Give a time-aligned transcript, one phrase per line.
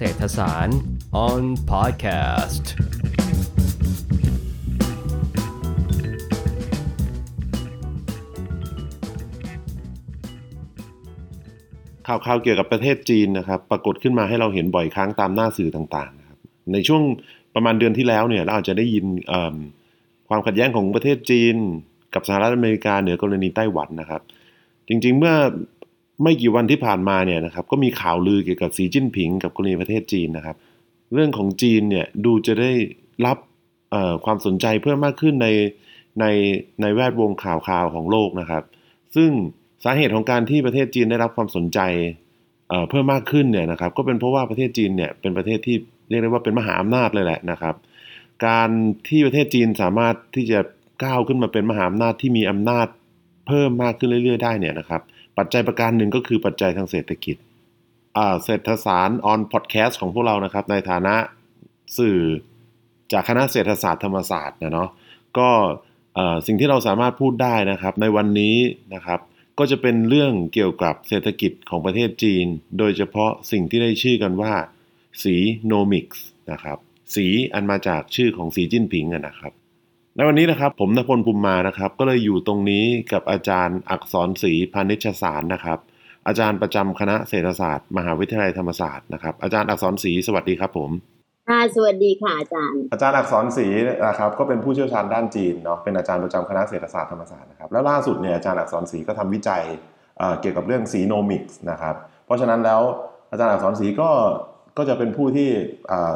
[0.00, 0.80] เศรษฐศาสตร์
[1.26, 2.64] on podcast
[12.06, 16.38] ข่าวข่าวเกี่ยวกับประเทศจีนนะครับ ปรากฏขึ้นมาให้เราเห็นบ่อยครั้งตามหน้าสื่อต่างๆนะครับ
[16.72, 17.02] ในช่วง
[17.54, 19.06] ประมาณเดือนที่แล้วเนี่ยเราอาจจะได้ยิน
[20.28, 21.56] ความขัดแย้งของประเทศจีน
[22.14, 24.22] กับสหรัฐอเมริกาเหนือกรณีไต้หวันนะครับ
[24.88, 25.34] จริงๆเมื่อ
[26.22, 30.56] ไม่กี่วันที่ผ่านมาเนี่ยนะครับก็มีข่าวลือเกี่ยวกับสีจิ้นผิง กับกรณีประเทศจีนนะครับ
[31.14, 32.72] เรื่องของจีนเนี่ยดูจะได้
[33.26, 33.38] รับ
[34.24, 35.48] ความสนใจเพิ่มมากขึ้นใน
[36.20, 36.24] ใน
[36.80, 38.62] ในแวดวงข่าวข่าวของโลกนะครับ
[39.16, 39.30] ซึ่ง
[39.84, 41.80] สาเหตุของการที่ประเทศจีนได้รับความสนใจ
[42.90, 45.76] เพิ่มมากขึ้นเนี่ยนะครับ ก็เป็นเพราะว่าประเทศจีนเนี่ยเป็นประเทศที่
[46.08, 47.74] เรียกได้ว่าเป็นมหาอำนาจเลยแหละนะครับ
[48.46, 48.68] การ
[49.08, 50.60] ที่ประเทศจีนสามารถที่จะ
[51.04, 52.86] ก้าวขึ้นมาเป็นมหาอำนาจที่มีอำนาจ
[53.46, 55.02] เพิ่มมากขึ้นเรื่อย ๆ ได้เนี่ยนะครับ
[55.38, 57.36] ปัจจัยประการหนึ่งก็คือปัจจัยทางเศรษฐกิจ
[58.44, 61.14] เศรษฐศาสตร์ on podcast ของพวกเรานะครับ ในฐานะ
[61.98, 62.18] สื่อ
[63.12, 64.90] จากคณะเศรษฐศาสตร์ธรรมศาสตร์นะเนาะ
[65.38, 65.48] ก็
[66.46, 68.56] สิ่งที่เราสามารถพูดได้นะครับ ในวันนี้
[68.94, 69.20] นะครับ
[69.58, 72.46] ก็จะเป็นเรื่องเกี่ยวกับเศรษฐกิจของประเทศจีน
[72.78, 74.52] โดยเฉพาะสิ่งที่ได้ชื่อกันว่า
[75.22, 76.78] Xinomics นะครับ
[77.14, 79.52] สีอันมาจากชื่อของสีจิ้นผิงนะครับ
[80.18, 85.78] ในวันนี้นะครับผมนพลภูมิมานะครับ ก็เลยอยู่ตรงนี้กับอาจารย์อักษรศรีพานิชสารนะครับ
[86.26, 90.90] อาจารย์ประจำคณะเศรษฐศาสตร์ มหาวิทยาลัยธรรมศาสตร์นะครับอาจารย์อักษรศรีสวัสดีครับผม
[91.48, 93.66] ค่ะสวัสดีค่ะอาจารย์ อาจารย์อักษรศรี
[94.06, 99.62] นะครับก็เป็นผู้เชี่ยวชาญด้านจีนเนาะเป็นอาจารย์ประจำคณะเศรษฐศาสตร์ธรรมศาสตร์นะครับแล้วล่าสุดเนี่ยอาจารย์อักษรศรีก็ทำวิจัย
[100.40, 101.94] เกี่ยวกับเรื่องสีโนมิกส์นะครับ
[102.26, 102.80] เพราะฉะนั้นแล้ว
[103.30, 104.10] อาจารย์อักษรศรีก็
[104.76, 105.48] ก็จะเป็นผู้ที่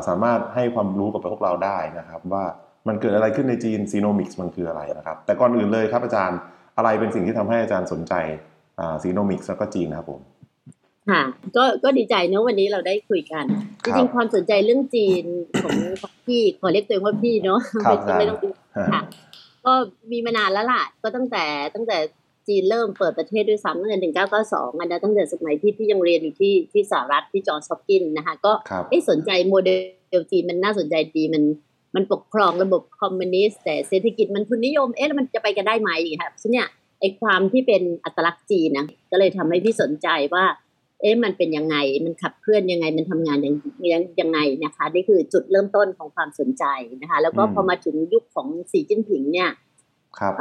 [0.08, 2.44] สามารถให้ความรู้กับพวกเราได้นะครับว่า
[2.88, 6.38] มันเกิดอะไรขึ้นในจีน Xinomics มันคืออะไรนะครับ แต่ก่อนอื่นเลยครับอาจารย์
[6.76, 8.14] อะไรเป็นสิ่งที่ทำให้อาจารย์สนใจ
[9.02, 10.20] Xinomics แล้วก็จีนนะครับผม
[11.10, 11.22] ค่ะ
[11.56, 13.44] ก็ก็ดีใจเนอะวันนี้เราได้คุยกัน
[13.82, 15.24] จริงๆความสนใจเรื่องจีน
[15.62, 15.72] ของ
[16.26, 17.60] พี่ขอเรียกตัวเองว่าพี่เนาะ
[18.18, 18.38] ไม่ต้อง
[18.92, 19.02] ค่ะ
[19.66, 19.72] ก็
[20.12, 21.98] มีมานานแล้วล่ะ ก็ตั้งแต่ตั้งแต่
[22.48, 28.52] จีนเริ่มเปิดประเทศด้วยซ้ำตั้งแต่หนึ่งเก้าเก้าสองอันนั้นตั้งแต่สมัยที่พี่ยังเรียนอยู่ที่ที่สหรัฐที่ Johns Hopkins นะคะ ก็
[28.90, 29.70] ไม่สนใจโมเด
[30.20, 31.42] ลจีนมันน่าสนใจดีมัน
[31.94, 35.90] มันปกครองระบบคอมมิวนิสต์แต่เศรษฐกิจมันทุนนิยมเอ๊ะแล้วมันจะไปกันได้ไหม
[36.22, 36.68] ครับซึ่งเนี่ย
[37.00, 40.44] ไอ้ความที่เป็นอัตลักษณ์จีนนะก็เลยทำให้พี่สนใจว่า
[41.00, 43.54] เอ๊ะมันเป็นยังไงมันขับเคลื่อนยังไงมันทำงานยัง
[43.92, 46.64] ยังยังไงนะคะนี่คือจุดเริ่มต้นของความสนใจ
[47.00, 49.50] นะคะ แล้วก็พอมาถึงยุคของสีจิ้นผิงเนี่ย
[50.18, 50.32] ครับ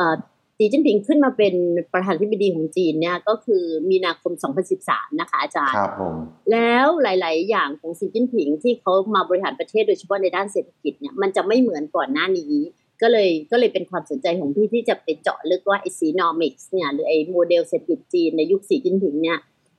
[0.64, 1.54] สีจิ้นผิงขึ้นมาเป็น
[1.94, 4.34] ประธานาธิบดีของจีนเนี่ยก็คือมีนาคม
[4.78, 6.16] 2013 นะคะอาจารย์ครับผม
[6.52, 12.56] แล้วหลาย ๆ อย่างของสีจิ้นผิงที่เขามาบริหารประเทศโดยเฉพาะในด้านเศรษฐกิจเนี่ยมันจะไม่เหมือนก่อนหน้านี้
[13.02, 19.38] ก็เลยก็เลยเป็นความสนใจของพี่ที่จะไปเจาะลึกว่าไอ Xinomics เนี่ยหรือไอโมเดลเศรษฐกิจจีนในยุคสีจิ้นผิงเนี่ย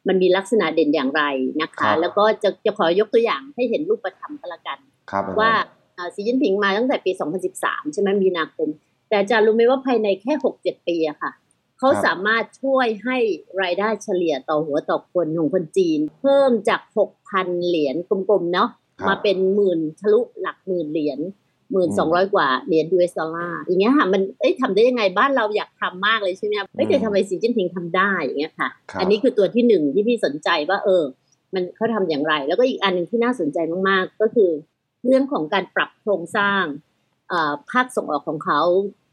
[0.09, 1.23] มันมีลักษณะเด่นอย่างไร
[1.63, 4.79] นะคะ แล้วก็จะจะขอยกตัวอย่างให้เห็นรูปธรรมก็แล้วกัน
[5.41, 5.53] ว่า
[6.15, 7.13] สีจิ้นผิงมาตั้งแต่ปี
[7.53, 8.69] 2013 ใช่ไหมมีนาคม
[9.13, 11.31] แต่จะรู้ไหมว่าภายในแค่6-7ปีอะค่ะ
[11.79, 13.17] เขาสามารถช่วยให้
[13.63, 16.81] รายได้เฉลี่ยต่อหัวต่อคนของคนจีน เพิ่มจาก
[17.23, 18.69] 6,000เหรียญกลมๆเนาะ
[19.09, 21.19] มาเป็นหมื่นทะลุหลักหมื่นเหรียญ
[21.73, 28.69] หมื่นสองร้อยกว่าเหรียญยูเอสดอลลาร์อย่างเงี้ยค่ะมันเอ้ยทำได้ยังไงบ้านเราอยากทำมากเลยใช่ไหมไม่เคยทำไมสีจิ้นผิงทำได้อย่างเงี้ยค่ะ
[29.01, 31.03] อันนี้คือตัวที่หนึ่งที่พี่สนใจว่า เออ
[31.55, 33.59] มันเขาทำอย่างไร แล้วก็อีกอันหนึ่งที่น่าสนใจ
[33.89, 34.51] มากๆ ก็คือ
[35.07, 36.63] เรื่องของการปรับโครงสร้าง
[37.71, 38.61] ภาคส่งออกของเขา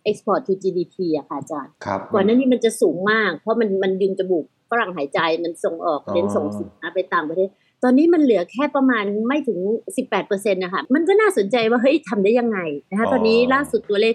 [0.10, 1.74] export to GDP อะค่ะอาจารย์
[2.14, 7.50] ก่อนหน้านี้มันจะสูงมาก เพราะมันมันดึงจมูกฝรั่งหายใจมันส่งออกเน้นส่งสินค้าไปต่างประเทศ
[7.84, 9.60] ตอนนี้มันเหลือแค่ประมาณไม่ถึง
[10.08, 14.14] 18%นะคะมันก็น่าสนใจว่าเฮ้ยทำได้ยังไงนะคะตอนนี้ล่าสุดตัวเลข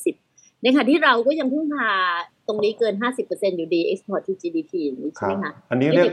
[0.00, 1.88] 2020 ในขณะที่เราก็ยังพึ่งพา
[2.48, 2.94] ตรงนี้เกิน
[3.26, 6.06] 50%อยู่ดี export to GDP อย่างนี้ใช่ไหมคะอันนี้เรียก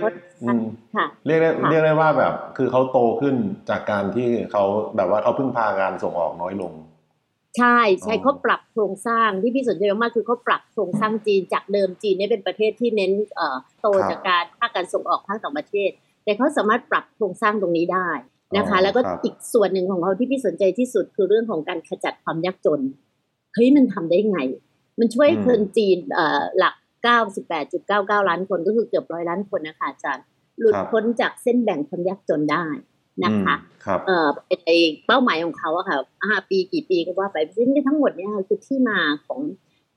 [1.25, 3.35] เรียกได้เรียกได้ว่าแบบคือเขาโตขึ้น
[3.69, 4.63] จากการที่เขา
[4.95, 6.73] แบบว่าเขาพึ่งพาการส่งออกน้อยลง
[7.57, 13.11] ใช่ใช่เขาปรับโครงสร้างที่พี่สนใจมากคือเขาปรับโครงสร้างจีนจากเดิมจีนนี่เป็นประเทศที่เน้น
[13.81, 15.89] โตจากการภาคการส่งออกภาคต่างประเทศ
[16.23, 18.09] แต่เขาสามารถปรับโครงสร้างตรงนี้ได้
[18.57, 22.81] นะคะ แล้วก็อีกส่วนหนึ่งของเขาที่พี่สนใจที่สุดคือเรื่องของการขจัดความยากจน
[23.53, 24.39] เฮ้ยมันทำได้ไง
[24.99, 25.97] มันช่วยคนจีน
[26.57, 26.75] หลัก
[27.51, 30.25] 98.99 ล้านคนก็คือเกือบร้อยล้านคนนะคะอาจารย์
[30.59, 32.67] หลุดพ้นจากเส้นแบ่งความยากจนได้
[33.23, 33.55] นะคะ
[34.07, 34.59] เอ่อเป็น
[35.07, 35.97] เป้าหมายของเขาอะค่ะ
[36.27, 39.39] ห้าปีกี่ปีก็ว่าไปซึ่งทั้งหมดเนี่ยคือที่มาของ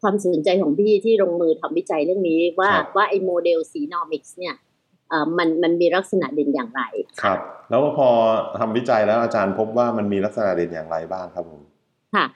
[0.00, 4.54] ความสนใจของพี่ที่ลงมือทำวิจัยเรื่องนี้ว่าว่าไอ้โมเดลสีนอมิกส์เนี่ย
[5.38, 6.82] มันมันมีลักษณะเด่นอย่างไร
[7.22, 7.38] ครับ
[7.70, 8.08] แล้วพอ
[8.60, 11.62] ทำวิจัยแล้วอาจารย์พบว่ามันมีลักษณะเด่นอย่างไรบ้างครับผม
[12.14, 12.26] ค่ะ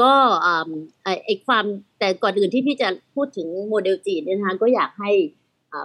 [0.00, 0.12] ก็
[1.24, 1.64] ไอ้ความ
[1.98, 5.41] แต่ก่อนอื่นที่พี่จะพูดถึงโมเดลจีนเนี่ยนะคะก็อยากให้อ่า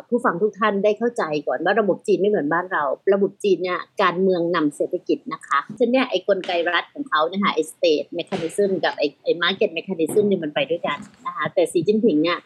[0.10, 12.40] ผู้ฟังทุกท่านได้เข้าใจก่อนว่าระบบจีนไม่เหมือนบ้านเรา ระบบจีนเนี่ยการเมืองนำเศรษฐกิจนะคะฉะนั้นเนี่ยไอ้กลไกรัฐของเขาเนี่ยค่ะไอ้ state mechanism กับไอ้ไอ้ market mechanism เนี่ยมันไปด้วยกันนะคะแต่สีจิ้นผิงเนี่ย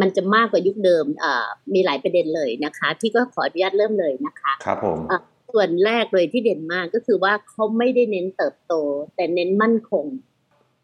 [0.00, 5.20] มันจะมากกว่ายุคเดิมอ่ามีหลายประเด็นเลยนะคะ ที่ก็ขออนุญาตเริ่มเลยนะคะครับผมอะ
[5.54, 8.74] ส่วนแรกเลยที่เด่นมากก็คือว่าเขาไม่ได้เน้นเติบโต
[9.16, 10.06] แต่เน้นมั่นคง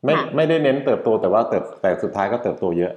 [0.05, 2.93] ไม่ค่ะไม่ได้เน้นเติบโตแต่ว่าเติบแต่สุดท้ายก็เติบโตเยอะ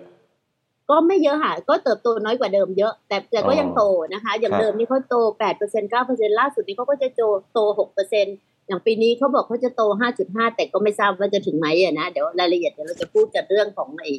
[0.90, 3.84] ก็ไม่เยอะค่ะก็เติบโตน้อยกว่าเดิมเยอะ แต่แต่ก็อ๋อยังโต
[4.14, 7.22] นะคะ อย่างครับเดิมนี่เขาโตแปดเปอร์เซ็นเก้าเปอร์เซ็นล่าสุดนี้เขาก็จะโต
[7.54, 8.26] โตหกเปอร์เซ็น
[8.68, 14.12] อย่างปีนี้เขาบอกเขาจะโตห้าจุดห้าแต่ก็ไม่ทราบว่าจะถึงไหมอะนะ เดี๋ยวรายละเอียดเดี๋ยวเราจะพูดกันเรื่องของไอ้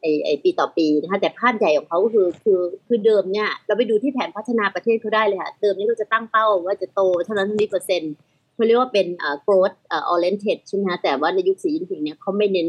[0.00, 8.12] ไอ้ไอ้ปีต่อปีนะคะแต่ภาพใหญ่ของเขาก็คือคือคือเดิมเนี่ยเราไปดูที่แผนพัฒนาประเทศเขาได้เลยค่ะ เดิมนี่เขาจะตั้งเป้าว่าจะโตเท่านั้นเท่านี้เปอร์เซ็นต์
[8.54, 12.68] เขาเรียกว่าเป็นเอ่อ growth เอ่อ oriented ใช่ไหมคะแต่ว่าในยุคสีจิ้นผิงเนี่ยเขาไม่เน้น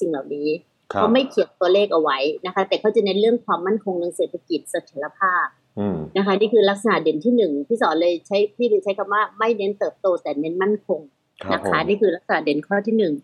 [0.00, 5.46] สิ่งเหล่านี้ครับ เขาไม่เขียนตัวเลขเอาไว้นะคะ แต่เขาจะเน้นเรื่องความมั่นคงทางเศรษฐกิจเสถียรภาพ
[5.78, 11.00] อืมนะคะนี่คือลักษณะเด่นที่หนึ่งพี่สอนเลยใช้พี่เลยใช้คำว่าไม่เน้นเติบโตแต่เน้นมั่นคง
[11.44, 13.14] ครับนะผมคะนี่คือลักษณะเด่นข้อที่หนึ่ง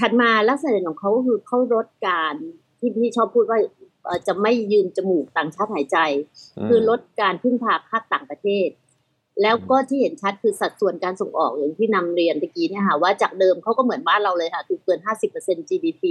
[0.00, 2.34] ถัดมาลักษณะเด่นของเขาก็คือเขาลดการ
[2.78, 3.58] ที่พี่ชอบพูดว่า
[4.04, 5.98] เอ่อจะไม่ยืมจมูกต่างชาติหายใจ
[6.64, 8.68] มคือลดการพึ่งพาภาคต่างประเทศ
[9.42, 14.98] แล้วก็ที่เห็นชัดคือสัดส่วนการส่งออกอย่างที่นำเรียนตะกี้เนี่ยค่ะว่าจากเดิมเขาก็เหมือนบ้านเราเลยค่ะ คือเกิน
[15.34, 16.04] 50% GDP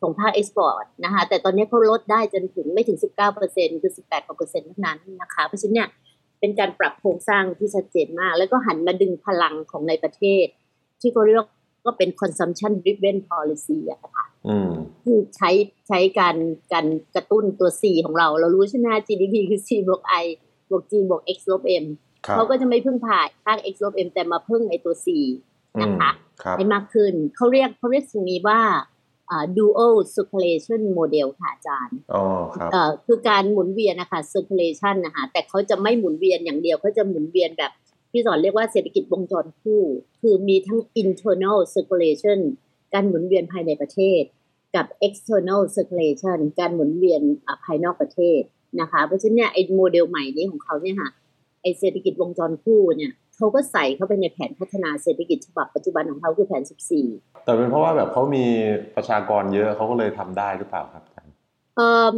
[0.00, 2.98] ของภาคเอ็กซ์พอร์ตนะคะแต่ตอนนี้เขาลดได้จนถึงไม่ถึง
[3.40, 5.88] 19%คือ 18กว่าเปอร์เซ็นต์เท่านั้นนะคะเพราะฉะนั้นเนี่ย
[6.40, 10.46] เป็นการปรับโครงสร้างที่ชัดเจนมาก แล้วก็หันมาดึงพลังของในประเทศ
[11.00, 11.38] ที่เขาเรียก
[11.84, 14.70] ว่าเป็น consumption driven policy อะค่ะอืม
[15.04, 15.50] คือใช้
[15.88, 16.36] ใช้การ
[16.72, 20.24] การกระตุ้นตัว C ของเรา เรารู้ใช่ไหม GDP คือ C บวก I
[20.70, 21.86] บวก G บวก X ลบ M
[22.26, 25.06] ครับเขาก็จะไม่พึ่งพาภาค X ลบ M แต่มาพึ่งไอตัว C
[25.82, 28.93] นะคะอืมครับให้มากขึ้นเขาเรียกเขาเรียกสิ่งนี้ว่าอ่า
[29.56, 32.24] dual circulation model ค่ะอาจารย์อ๋อ
[32.56, 37.72] ครับเอ่อคือการหมุนเวียนนะคะ circulation นะคะแต่เขาจะไม่หมุนเวียนอย่างเดียวเขาจะหมุนเวียนแบบ
[38.12, 39.82] ที่สอนเรียกว่าเศรษฐกิจวงจรคู่
[40.20, 42.38] คือมีทั้ง internal circulation
[42.94, 44.22] การหมุนเวียนภายในประเทศ
[44.74, 48.40] กับ external circulation การหมุนเวียนอะภายนอกประเทศ
[48.80, 51.10] นะคะ เพราะฉะนั้นเนี่ยไอ้โมเดลใหม่นี้ของเขาเนี่ยค่ะ
[51.62, 56.62] ไอ้เศรษฐกิจวงจรคู่เนี่ย เขาก็ใส่เข้าไปในแผนพัฒนาเศรษฐกิจฉบับปัจจุบันของเขาคือแผน
[57.02, 58.44] 14 แต่เป็นเพราะว่าแบบเขามี
[58.96, 61.32] ประชากรเยอะเขาก็เลยทำได้หรือเปล่าครับอาจารย์
[61.76, 62.08] เอ่อ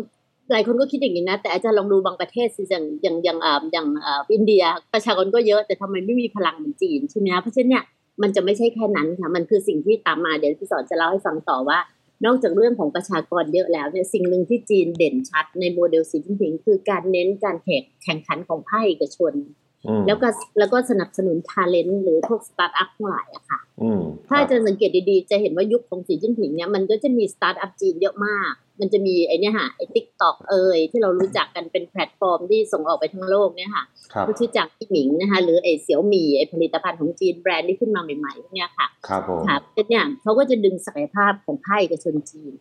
[0.52, 4.64] หลายคนก็คิดอย่างนี้นะ แต่อาจารย์ลองดูบางประเทศสิอย่างอย่างอย่างอ่าอย่างอ่าอินเดีย
[4.94, 7.84] ประชากรก็เยอะแต่ทำไมไม่มีพลังเหมือนจีนใช่ไหมคะเพราะฉะนั้นเนี่ย
[8.22, 11.78] มันจะไม่ใช่แค่นั้นค่ะมันคือสิ่งที่ตามมาเดี๋ยวพี่สอนจะเล่าให้ฟังต่อว่า
[12.24, 19.65] นอกจากเรื่องของประชากรเยอะแล้วเนี่ยสิ่งหนึ่งที่จีนเด่นชัดในโมเดลสีจิ้นผิงคือการเน้นการแข่งแข่งขันของภาคเอกชนอืม
[20.06, 20.28] แล้วก็
[20.58, 39.56] แล้วก็สนับสนุน talent หรือพวกสตาร์ทอัพทั้งหลายอะค่ะอืมถ้าครับจะสังเกตดีๆ จะเห็นว่ายุคของสีจิ้นผิงเนี่ยมันก็จะมีสตาร์ทอัพจีนเยอะมาก มันจะมีไอ้เนี่ยค่ะไอ้ TikTok เอยที่เรารู้จักกันเป็นแพลตฟอร์มที่ส่งออกไปทั้งโลกเนี่ยค่ะครับก็ชื่อจากพี่หมิงนะคะหรือไอ้เสี่ยวหมี่ไอ้ผลิตภัณฑ์ของจีนแบรนด์ที่ขึ้นมาใหม่ๆพวกเนี่ยค่ะ ครับผมค่ะ
[39.88, 42.52] เนี่ยเขาก็จะดึงศักยภาพของภาคเอกชนจีน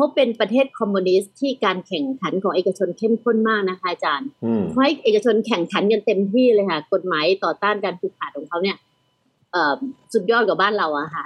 [0.00, 8.76] เขาเป็นประเทศคอมมิวนิสต์ที่การแข่งขันของเอกชนเข้มข้นมากนะคะอาจารย์อืมเขาให้เอกชนแข่งขันกันเต็มที่เลยค่ะ กฎหมายต่อต้านการผูกขาดของเขาเนี่ย
[9.52, 9.76] เอ่อ
[10.12, 11.24] สุดยอดกว่าบ้านเราอะค่ะ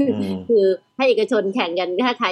[0.00, 0.64] อืมคือ
[0.96, 2.28] ให้เอกชนแข่งกันถ้าใคร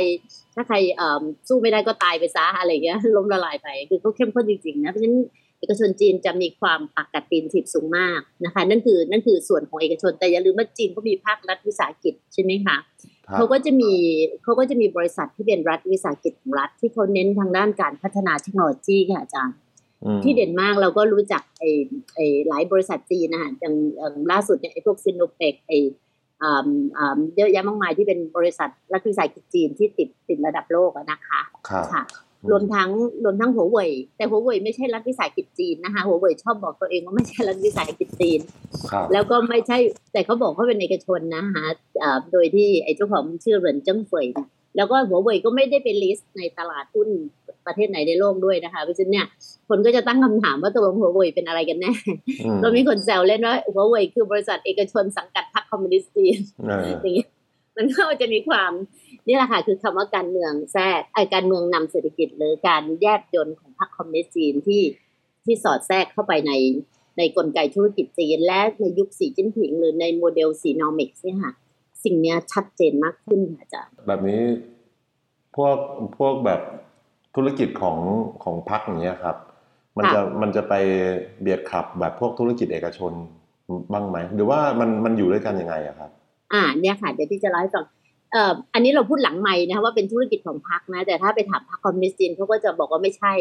[0.55, 5.19] ถ้าใครเอ่อสู้ไม่ได้ก็ตายไปซะอะไรเงี้ยล้มละลายไป คือเขาเข้มข้นจริงๆนะเพราะฉะนั้น
[5.61, 12.81] เอกชนจีนจะมีความปักกัดตีนถีบสูงมากนะคะ นั่นคือนั่นคือส่วนของเอกชนแต่อย่าลืมว่าจีนเขามีภาครัฐวิสาหกิจใช่ไหมคะครับ
[13.37, 13.93] เขาก็จะมี
[14.43, 19.57] เขาก็จะมีบริษัทที่เป็นรัฐวิสาหกิจของรัฐ ที่เขาเน้นทางด้านการพัฒนาเทคโนโลยีค่ะอาจารย์
[20.05, 21.71] อืมที่เด่นมากเราก็รู้จักไอ้
[22.15, 25.79] ไอ้หลายบริษัทจีนนะคะอย่างอย่างล่าสุดเนี่ยไอ้พวกซินโนเปกไอ้
[26.43, 32.03] อ่าอ่าเยอะแยะมากมายที่เป็นบริษัทรัฐวิสาหกิจจีนที่ติดติดระดับโลกอะนะคะครับค่ะ
[32.51, 32.91] รวมทั้ง
[33.25, 38.41] รวมทั้งหัวเว่ยแต่หัวเว่ยไม่ใช่รัฐวิสาหกิจจีนนะคะหัวเว่ยชอบบอกตัวเองว่าไม่ใช่รัฐวิสาหกิจจีน
[38.91, 39.79] ครับแล้วก็ไม่ใช่
[40.13, 41.65] แต่เขาบอกเขาเป็นเอกชนนะคะ
[42.03, 47.09] อ่าโดยที่ไอ้เจ้าของมันชื่อเหรินเจิ้งเฟยเนี่ยแล้วก็หัวเว่ยก็ไม่ได้เป็น list ในตลาดหุ้น
[47.67, 49.27] ประเทศไหนในโลกด้วยนะคะเพราะฉะนั้นเนี่ย
[49.69, 51.93] คนก็จะตั้งคำถามว่าตกลงหัวเว่ยเป็นอะไรกันแน่
[52.45, 57.29] อืมก็มีคนแซวเล่นว่าหัวเว่ยคือบริษัทเอกชนสังกัดพรรคคอมมิวนิสต์จีนเอออย่างเงี้ย
[57.77, 58.73] มันก็จะมีความ
[59.27, 64.83] นี่แหละค่ะคือคำว่าการเมืองแทรกไอ้การเมืองนำเศรษฐกิจ หรือการแยบยนต์ของพรรคคอมมิวนิสต์จีนที่
[65.45, 66.53] ที่สอดแทรกเข้าไปใน
[67.19, 71.53] ในกลไกธุรกิจจีน และในยุคสีจิ้นผิง หรือในโมเดล Xinomics เนี่ยค่ะ
[72.05, 74.43] สิ่งเนี้ยชัดเจนมากขึ้นค่ะอาจารย์แบบนี้
[75.57, 75.77] พวก
[76.19, 76.61] พวกแบบ
[77.37, 77.99] ธุรกิจของ
[78.43, 79.37] ของพรรคอย่างเงี้ยครับ
[79.97, 80.75] มันจะมันจะไป
[81.41, 83.13] เบียดขับแบบพวกธุรกิจเอกชน
[83.93, 86.11] บ้างไหม หรือว่ามันมันอยู่ด้วยกันยังไงอะครับ
[86.53, 93.33] อ่าเนี่ยค่ะเดี๋ยวที่จะเล่าให้ฟังเอ่ออันนี้เราพูดหลังใหม่นะคะว่าเป็นธุรกิจของพรรคนะ แต่ถ้าไปถามพรรคคอมมิวนิสต์จีนเขาก็จะบอกว่าไม่ใช่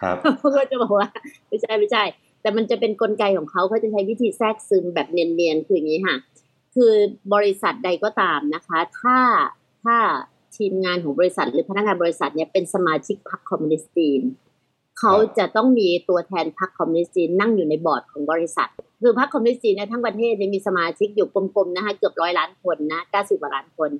[0.00, 1.08] ครับเขาก็จะบอกว่า
[1.48, 2.04] ไม่ใช่ไม่ใช่
[2.42, 6.16] แต่มันจะเป็นกลไกของเขาเขาจะใช้วิธีแทรกซึมแบบเนียนๆคืออย่างนี้ค่ะ
[6.74, 6.92] คือ
[7.34, 9.18] บริษัทใดก็ตามนะคะ ถ้า
[9.84, 9.96] ถ้า
[10.56, 14.20] ทีมงานของบริษัทหรือพนักงานบริษัทเนี่ยเป็นสมาชิกพรรคคอมมิวนิสต์จีน
[14.98, 18.70] เขาจะต้องมีตัวแทนพรรคคอมมิวนิสต์จีนนั่งอยู่ในบอร์ดของบริษัท
[19.02, 23.90] คือพรรคคอมมิวนิสต์จีนเนี่ยทั้งประเทศเนี่ยมีสมาชิกอยู่กลมๆนะคะเกือบร้อยล้านคนนะเก้าสิบกว่าล้านคน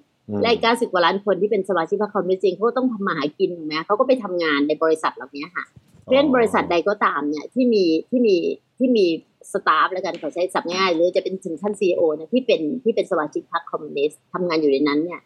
[0.43, 5.65] และอีกเก้าสิบกว่าล้านคนที่เป็นสมาชิกพรรคคอมมิวนิสต์จีนเขาก็ต้องทำมาหากินถูกไหมเขาก็ไปทำงานในบริษัทเหล่านี้ค่ะ
[6.03, 8.37] เพราะฉะนั้นบริษัทใดก็ตามเนี่ยที่มีที่มี
[8.79, 9.07] ที่มี
[9.53, 15.21] staff แล้วกันขอใช้ศัพท์ง่าย หรือจะเป็นถึงขั้น CEO เนี่ยที่เป็นที่เป็นสมาชิกพรรคคอมมิวนิสต์ทำงานอยู่ในนั้นเนี่ย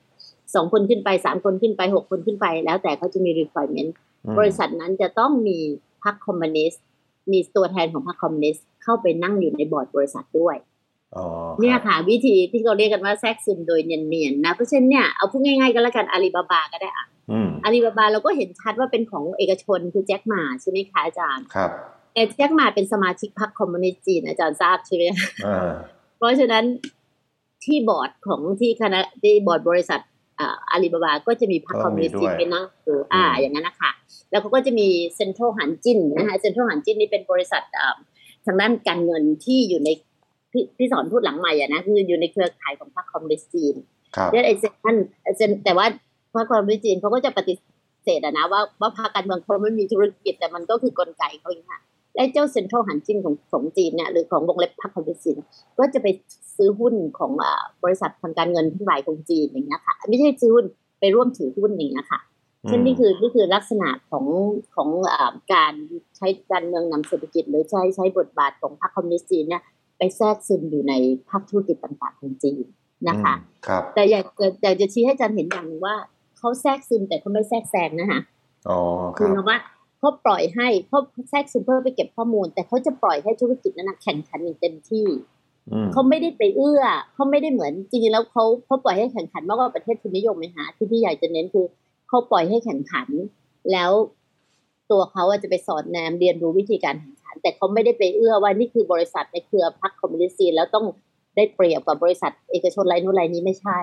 [0.54, 3.90] สองคนขึ้นไปสามคนขึ้นไปหกคนขึ้นไป แล้วแต่เขาจะมี requirement
[4.38, 5.58] บริษัทนั้นจะต้องมี
[6.04, 6.82] พรรคคอมมิวนิสต์
[7.32, 10.56] มีตัวแทนของพรรคคอมมิวนิสต์เข้าไปนั่งอยู่ในบอร์ดบริษัทด้วย
[11.16, 11.26] อ๋อ
[11.60, 21.70] เนี่ยค่ะวิธีที่เราเรียกกันว่าแทรกซึมโดยเนียนๆนะเพราะฉะนั้นเนี่ยเอาพูดง่ายๆก็แล้วกันอาลีบาบาก็ได้อะอืมอาลีบาบาเราก็เห็นชัดว่าเป็นของเอกชนคือแจ็คหม่าใช่ไหมคะอาจารย์ครับ
[22.14, 25.70] แต่แจ็คหม่าเป็นสมาชิกพรรคคอมมิวนิสต์จีนอาจารย์ทราบใช่ไหมคะอ่า
[26.16, 26.64] เพราะฉะนั้น
[27.64, 30.00] ที่บอร์ดของที่คณะที่บอร์ดบริษัท
[30.70, 33.90] อาลีบาบาก็จะมีพรรคคอมมิวนิสต์จีนไปนั่งอยู่อ่าอย่างนั้นนะคะ
[34.30, 37.96] แล้วเขาก็จะมี Central Huijin นะคะ Central Huijin นี่เป็นบริษัทอ่า
[38.46, 39.90] ทางด้านการเงินที่อยู่ใน
[40.52, 43.74] พี่พี่สอนพูดหลังใหม่อะนะคืออยู่ในเครือข่ายของพรรคคอมมิวนิสต์จีน
[44.16, 44.96] ครับเนี่ยไอ้เซ็นทรัล
[45.36, 45.86] เซ็นแต่ว่า
[46.34, 47.54] พรรคคอมมิวนิสต์จีนเขาก็จะปฏิ
[48.04, 51.80] เสธอะนะว่าว่าพรรคการเมืองเขาไม่มีธุรกิจแต่มันก็คือกลไกเขาเองค่ะ
[52.16, 55.36] และเจ้า Central Huijin ของของจีนเนี่ยหรือของวงเล็บพรรคคอมมิวนิสต์จีน
[55.78, 56.06] ก็จะไป
[56.56, 60.66] ซื้อหุ้นของอ่าบริษัททางการเงินทั้งหลายของจีนอย่างเงี้ยค่ะไม่ใช่ซื้อหุ้น
[61.00, 62.20] ไปร่วมถือหุ้นอย่างเงี้ยค่ะ
[62.68, 64.26] เช่นนี่คือนี่คือลักษณะของ
[64.74, 65.72] ของอ่าการ
[66.16, 69.62] ใช้การเมืองนำเศรษฐกิจ หรือใช้ใช้บทบาทของพรรคคอมมิวนิสต์จีนเนี่ย
[69.98, 70.92] ไปแทรกซึมอยู่ใน
[71.28, 72.64] ภาคธุรกิจต่างๆของจีน
[73.08, 73.34] นะคะ
[73.66, 75.96] ครับแต่อยากจะอยากจะชี้ให้อาจารย์เห็นอย่างหนึ่งว่า
[76.38, 78.20] เขาแทรกซึมแต่เขาไม่แทรกแซงนะคะ
[78.68, 78.78] อ๋อ
[79.18, 79.58] คคือรับว่า
[80.02, 80.98] เขาปล่อยให้เขา
[81.30, 85.06] แทรกซึมเพื่อไปเก็บข้อมูล แต่เขาจะปล่อยให้ธุรกิจนั้นนะแข่งขันอย่างเต็มที่
[85.70, 86.82] อืมเขาไม่ได้ไปเอื้อ
[87.14, 91.66] เขาไม่ได้เหมือนจริงๆแล้วเขาเขาปล่อยให้แข่งขันมากกว่าประเทศทุนนิยมไหมฮะที่พี่ใหญ่จะเน้นคือ
[92.08, 93.08] เขาปล่อยให้แข่งขัน
[93.72, 93.90] แล้ว
[94.90, 100.84] ตัวเขาอะจะไปสอนแนมเรียนรู้วิธีการแข่งขัน แต่เขาไม่ได้ไปเอื้อว่านี่คือบริษัทในเครือพรรคคอมมิวนิสต์จีนแล้วต้อง
[101.36, 103.78] ได้เปรียบกับบริษัทเอกชนรายนู้นรายนี้ไม่ใช่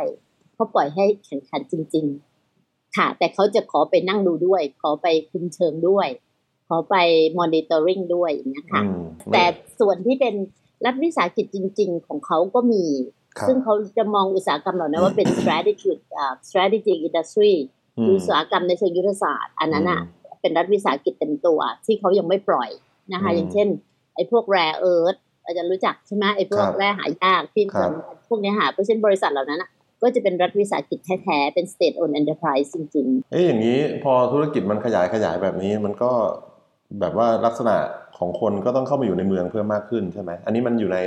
[0.53, 2.28] เขาปล่อยให้แข่งขันจริง ๆ
[2.97, 6.07] ค่ะ แต่เขาจะขอไปนั่งดูด้วย ขอไปคุมเชิงด้วย
[6.67, 6.95] ขอไป
[7.39, 9.01] มอนิเตอร์ริงด้วยอย่างนี้ยค่ะอืม
[9.33, 9.43] แต่
[9.79, 10.35] ส่วนที่เป็น
[10.85, 12.85] รัฐวิสาหกิจจริง ๆ ของเขาก็มี
[13.37, 17.53] ครับซึ่งเขาจะมองอุตสาหกรรมเหล่านั้นว่าเป็น strategic อ่า strategic industry
[17.97, 20.01] อืมอุตสาหกรรมในเชิงยุทธศาสตร์ อันนั้นอะ
[20.41, 22.69] เป็นรัฐวิสาหกิจเต็มตัว ที่เขายังไม่ปล่อย
[23.13, 23.67] นะคะอืมอย่างเช่น
[24.15, 27.91] ไอ้พวก rare earth อาจจะรู้จักใช่ไหมไอ้พวกครับแร่หายากที่ครับ
[28.27, 29.69] พวกเนี้ยหาเพราะฉะนั้นบริษัทเหล่านั้นอะ
[30.01, 36.11] ก็จะเป็นรัฐวิสาหกิจแท้ๆ เป็น state owned enterprise จริงๆ เอ้ยอย่างนี้พอธุรกิจมันขยายขยายแบบนี้มันก็
[36.99, 37.75] แบบว่าลักษณะ
[38.17, 40.99] ของคนก็ต้องเข้ามาอยู่ในเมืองเพิ่มมากขึ้นใช่ไหม อันนี้มันอยู่ใน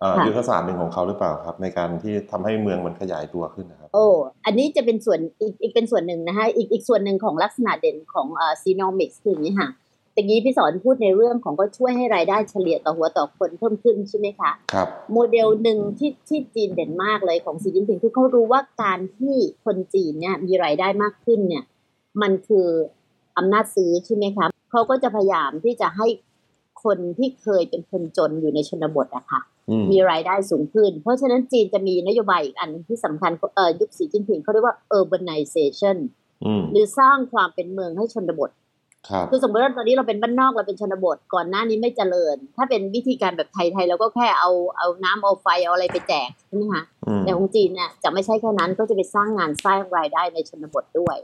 [0.00, 4.06] เอ่อค่ะยุทธศาสตร์หนึ่งของเขาหรือเปล่าครับ ในการที่ทำให้เมืองมันขยายตัวขึ้นนะครับ โอ้
[4.46, 9.68] อันนี้จะเป็นส่วนอีกอีกเป็นส่วนหนึ่งนะคะอีกอีกส่วนหนึ่งของลักษณะเด่นของเอ่อ Xinomics คืออย่างนี้ค่ะ
[10.20, 21.64] ตะกี้พี่สอนพูดในเรื่องของก็ช่วยให้รายได้เฉลี่ยต่อหัวต่อคนเพิ่มขึ้นใช่ไหมคะครับโมเดลหนึ่งที่ที่จีนเด่นมากเลยของสีจิ้นผิงคือเขารู้ว่าการที่คนจีนเนี่ยมีรายได้มากขึ้นเนี่ย
[22.22, 22.66] มันคือ
[23.38, 26.06] อำนาจซื้อใช่ไหมคะเขาก็จะพยายามที่จะให้
[26.84, 35.96] คนที่เคยเป็นคนจนอยู่ในชนบทอะค่ะอืมมีรายได้สูงขึ้น เพราะฉะนั้นจีนจะมีนโยบายอีกอันหนึ่งที่สำคัญเอ่อยุคสีจิ้นผิงเขาเรียกว่า urbanization
[36.44, 38.50] อืมหรือสร้างความเป็นเมืองให้ชนบท
[39.08, 51.16] ครับคือสมมติว่าตอนนี้เราเป็นบ้านนอกเราเป็นชนบทก่อนหน้านี้ไม่เจริญ ถ้าเป็นวิธีการแบบไทยๆเราก็แค่เอาเอาน้ำเอาไฟเอาอะไรไปแจกใช่ไหมคะอืมแต่ของจีนเนี่ยจะไม่ใช่แค่นั้นก็จะไปสร้างงานสร้างรายได้ในชนบทด้วย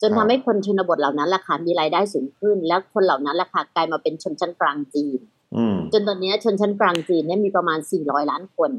[0.00, 5.20] จนครัทำบให้คนชนบทเหล่านั้นราคามีรายได้สูงขึ้น แล้วคนเหล่านั้นราคากลายมาเป็นชนชั้นกลางจีน
[5.56, 8.70] อืมจนตอนนี้ชนชั้นกลางจีนเนี่ยมีประมาณ 400 ล้านคน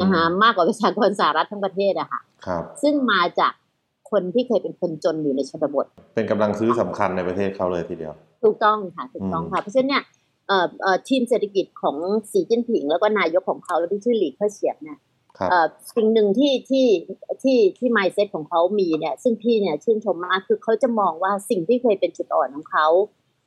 [0.00, 3.52] นะคะมากกว่าประชากรสหรัฐทั้งประเทศอะค่ะครับซึ่งมาจาก
[4.10, 10.02] คนที่เคยเป็นคนจนอยู่ในชนบท เป็นกำลังซื้อสำคัญในประเทศเขาเลยทีเดียว ถูกต้องค่ะถูกต้องค่ะเพราะฉะนั้นเนี่ย
[10.48, 11.96] เอ่อเอ่อทีมเศรษฐกิจของ
[12.32, 14.98] สีจิ้นผิง แล้วก็นายกของเขาที่ชื่อหลีเค่อเฉียบเนี่ย
[15.38, 16.86] ครับเอ่อสิ่งหนึ่งที่ที่
[17.42, 22.86] ที่ที่ mindset ของเขามีเนี่ยซึ่งพี่เนี่ยชื่นชมมากคือเขาจะมองว่าสิ่งที่เคยเป็นจุดอ่อนของเขา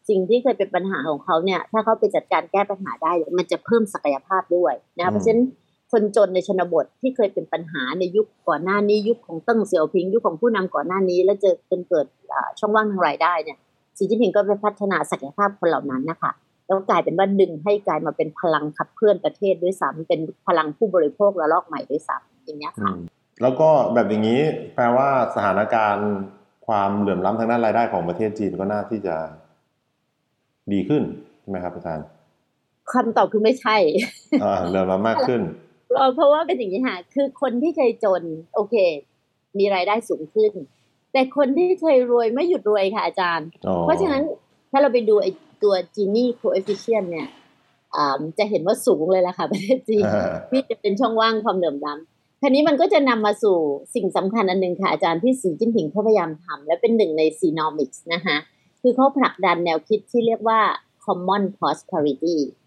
[0.10, 5.44] สิ่งที่เคยเป็นปัญหาของเขาเนี่ย ถ้าเขาไปจัดการแก้ปัญหาได้ มันจะเพิ่มศักยภาพด้วยนะเพราะฉะนั้น
[5.92, 13.58] คนจนในชนบทที่เคยเป็นปัญหาในยุคก่อนหน้านี้ยุคของเติ้งเสี่ยวผิง ยุคของผู้นำก่อนหน้านี้ แล้วเจอจนเกิดอ่าช่องว่างทางรายได้เนี่ย
[13.98, 16.32] สีจิ้นผิงก็ไปพัฒนาศักยภาพคนเหล่านั้นนะคะ
[16.66, 23.00] แล้วกลายเป็นว่าดึงให้กลายมาเป็นพลังขับเคลื่อนประเทศด้วยซ้ำเป็นพลังผู้บริโภคระลอกใหม่ด้วยซ้ำอย่างเงี้ยอืค่ะม
[23.42, 24.42] แล้วก็แบบอย่างนี้
[24.76, 26.10] แปลว่าสถานการณ์
[26.68, 29.16] ความเหลื่อมล้ำทางด้านรายได้ของประเทศจีนก็น่าที่จะ
[30.72, 31.04] ดีขึ้น
[31.42, 32.06] ใช่ไหมครับอาจารย์
[32.92, 33.78] คำตอบคือไม่ใช่
[34.44, 35.42] อ่าเหลื่อมล้ำมากขึ้น
[36.16, 38.22] เพราะว่าเป็นอย่างนี้ค่ะคือคนที่เคยจน
[38.56, 38.76] โอเค
[39.58, 40.52] มีรายได้สูงขึ้น
[41.14, 44.24] แต่คนที่เคยรวยไม่หยุดรวยค่ะอาจารย์อ๋อเพราะฉะนั้น
[44.72, 45.32] ถ้าเราไปดูไอ้
[45.64, 47.28] ตัว Gini coefficient เนี่ย
[47.96, 53.58] อ่าจะเห็นว่าสูงเลยล่ะค่ะประเทศจีนอ่าที่จะเป็นช่องว่างความเหลื่อมล้ำทีนี้มันก็จะนำมาสู่
[53.96, 58.38] สิ่งสำคัญอันหนึ่งค่ะอาจารย์ที่สีจิ้นผิงเขาพยายามทำและเป็นหนึ่งใน Xenomics นะคะ
[58.82, 60.60] คือเขาผลักดันแนวคิดที่เรียกว่า
[61.06, 62.38] common prosperity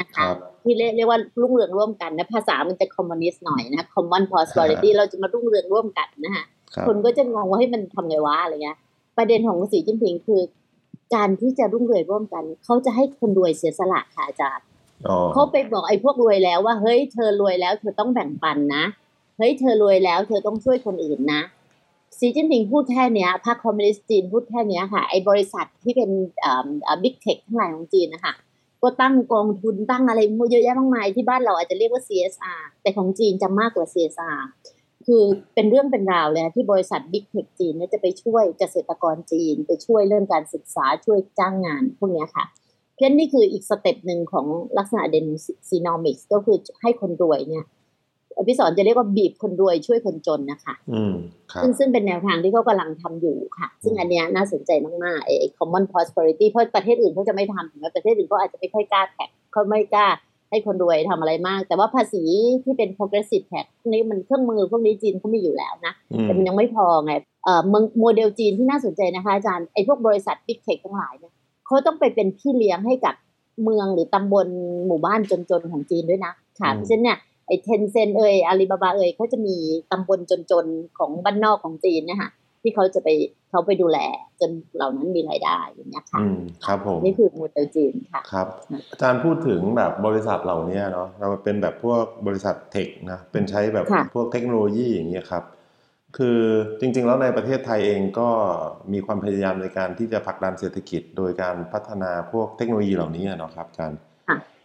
[0.00, 8.78] นะคคะรับที่เรียกเรียกว่ารุ่งเรืองร่วมกันนะภาษามันจะคอมมอนิสต์หน่อยนะ common prosperity เราจะมารุ่งเรืองร่วมกันนะคะครับคนก็จะงงว่าให้ยมันทำไงวะอะไรเงี้ย
[9.16, 10.40] ประเด็นของสีจิ้นผิงคือ
[11.14, 14.66] การที่จะรุ่งเรืองร่วมกัน เขาจะให้คนรวยเสียสละค่ะอาจารย์
[15.08, 18.84] อ๋อเขาไปบอกไอ้พวกรวยแล้วว่าเฮ้ยเธอรวยแล้ว เธอต้องแบ่งปันนะ
[19.38, 21.40] เฮ้ยเธอรวยแล้ว เธอต้องช่วยคนอื่นนะ
[22.18, 26.10] สีจิ้นผิงพูดแค่เนี้ยพรรคคอมมิวนิสต์จีนพูดแค่เนี้ยค่ะไอ้บริษัทที่เป็น
[27.02, 28.32] big tech ทั้งหลายของจีนนะคะ
[28.86, 34.38] ก็ตั้งกองทุนตั้งอะไรเยอะแยะมากมายที่บ้านเราอาจจะเรียกว่า CSR แต่ของจีนจะมากกว่า CSR
[35.06, 35.22] คือ
[35.54, 42.44] เป็นเรื่องเป็นราวเลยนะที่บริษัท big tech จีนเนี่ยจะไปช่วยเกษตรกรจีน ไปช่วยเรื่องการศึกษาช่วยจ้างงานพวกนี้ค่ะ
[42.92, 44.46] เพราะฉะนั้นนี่คืออีก step หนึ่งของ
[44.78, 45.26] ลักษณะเด่น
[45.68, 47.64] Xinomics ก็คือให้คนรวยเนี่ย
[48.48, 51.14] พี่สอนจะเรียกว่าบีบคนรวยช่วยคนจนนะคะอืม
[51.52, 54.70] ครับซึ่งซึ่งเป็นแนวทางที่เขากำลังทำอยู่ค่ะ ซึ่งอันเนี้ยน่าสนใจ
[55.04, 60.06] มากๆไอ้ไอ้ common prosperity เพราะประเทศอื่นเขาจะไม่ทำถึงแม้ประเทศอื่นเขาอาจจะไม่ค่อยกล้าแท็กเขาไม่กล้า
[60.50, 62.22] ให้คนรวยทำอะไรมาก แต่ว่าภาษี
[62.64, 67.12] ที่เป็น progressive tax พวกนี้มันเครื่องมือพวกนี้จีนเขามีอยู่แล้วนะอืมแต่มันยังไม่พอไง
[67.44, 71.32] เอ่อเมืองโมเดลจีนที่น่าสนใจนะคะอาจารย์ไอ้พวกบริษัทบิ๊กเทคทั้งหลายเนี่ย
[71.66, 73.14] เขาต้องไปเป็นพี่เลี้ยงให้กับ
[73.64, 74.46] เมืองหรือตำบล
[74.86, 79.56] หมู่บ้านจนๆของจีนด้วยนะค่ะเพราะฉะนั้นเนี่ย ไอ้เทนเซนเอ่ยอาลีบาบาเอ่ยเขาจะมี
[79.92, 82.30] ตำบลจนๆของบ้านนอกของจีนเนะคะ
[82.62, 83.08] ที่เขาจะไป
[83.50, 83.98] เขาไปดูแล
[84.40, 88.46] จนเหล่านั้นมีรายได้อย่างเงี้ยค่ะอืมครับผมนี่คือโมเดลจีนค่ะครับ
[88.90, 95.44] อาจารย์พูดถึงแบบบริษัทเหล่านี้เนาะเราเป็นแบบพวกบริษัทเทคนะเป็นใช้แบบค่ะพวกเทคโนโลยีอย่างเงี้ยครับ
[96.16, 96.40] คือ
[96.80, 98.28] จริงๆ แล้วในประเทศไทยเองก็
[98.92, 104.15] มีความพยายามในการที่จะผลักดันเศรษฐกิจ โดยการพัฒนาพวกเทคโนโลยีเหล่านี้อะเนาะครับอาจารย์ค่ะ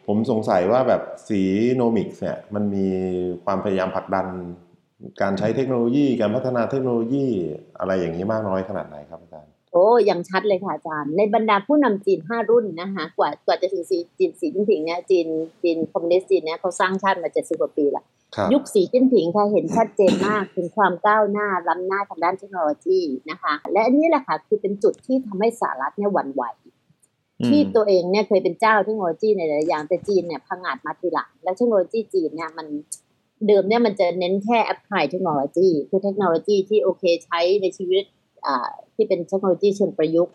[0.07, 2.87] ผมสงสัยว่าแบบXinomics เนี่ยมันมี
[3.45, 4.27] ความพยายามผลักดัน
[5.21, 7.25] การใช้เทคโนโลยี การพัฒนาเทคโนโลยี
[7.79, 15.27] อะไรอย่างนี้มากน้อยขนาดไหนครับอาจารย์ โอ้ยังชัดเลยค่ะอาจารย์ ในบรรดาผู้นำจีนห้ารุ่นนะคะกว่ากว่าจะถึงสีจีนสีจิ้นผิงเนี่ยจีน
[15.63, 26.43] จีนคอมมิวนิสต์จีนเนี่ยเขาสร้างชาติมาเจ็ดสิบกว่าปีแล้วครับยุคสีจิ้นผิงค่ะเห็นชัดเจนมากถึงความก้าวหน้าล้ำหน้าทางด้านเทคโนโลยีนะคะ และอันนี้แหละค่ะคือเป็นจุดที่ทำให้สหรัฐเนี่ยหวั่นไหว
[27.49, 32.67] ที่ตัวเองเนี่ยเคยเป็นเจ้าเทคโนโลยีในหลายๆอย่างแต่จีนเนี่ยพังอาจมาทีหลังและเทคโนโลยีจีนเนี่ยมัน
[33.47, 38.03] เดิมเนี่ยมันจะเน้นแค่ apply เทคโนโลยีคือเทคโนโลยีที่โอเคใช้ในชีวิต
[38.45, 40.33] อ่าที่เป็นเทคโนโลยีเชิงประยุกต์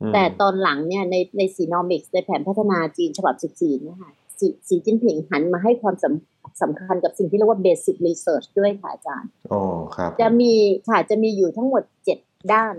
[0.00, 9.62] อืมแต่ตอนหลังเนี่ยในในซีนอมิกส์ในแผนพัฒนาจีนฉบับ 14เนี่ยค่ะสีสีจิ้นผิงหันมาให้ความสำสำคัญกับสิ่งที่เรียกว่า basic research ด้วยค่ะอาจารย์อ๋อ
[9.96, 10.52] ครับ จะมี
[10.88, 12.18] ค่ะจะมีอยู่ทั้งหมดเจ็ด
[12.52, 12.76] ด้าน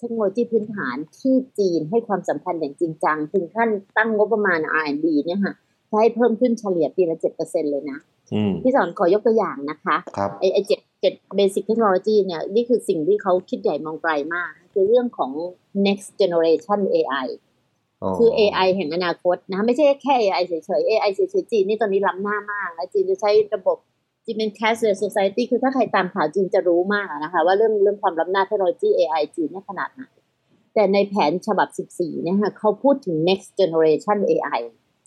[0.00, 5.54] เทคโนโลยีพื้นฐานที่จีนให้ความสำคัญอย่างจริงจัง ถึงขั้นตั้งงบประมาณ R&D เนี่ยค่ะ
[5.90, 7.98] จะให้เพิ่มขึ้นเฉลี่ยปีละเจ็ดเปอร์เซ็นเลยนะ
[8.34, 15.32] อืมพี่สอนขอยกตัวอย่างนะคะครับไอไอเจ็ดเจ็ดเบสิ c เทคโนโลยีเนี่ยนี่คือสิ่งที่เขาคิดใหญ่มองไกลมาก คือเรื่องของ
[15.86, 17.26] next generation AI
[18.18, 23.78] คือ AI แห่งอนาคตนะไม่ใช่แค่ AI เฉยๆ AI เฉยๆจีนนี่ตอนนี้ล้ำหน้ามาก แล้วจีนจะใช้ระบบ
[24.30, 30.02] จีนเป็น cashless society คือถ้าใครตามข่าวจีนจะรู้มากอะนะคะว่าเรื่องเรื่องความล้ำหน้าเทคโนโลยี AI จีนเนี่ยขนาดไหน
[30.74, 34.60] แต่ในแผนฉบับ 14 เนี่ยค่ะเขาพูดถึง next generation AI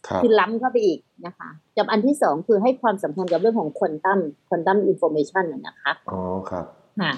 [0.08, 6.66] ครับคือล้ำเข้าไปอีกนะคะกับอันที่สองคือให้ความสำคัญกับเรื่องของควอนตัม quantum information นะคะอ๋อครับ
[7.02, 7.12] ค่ะ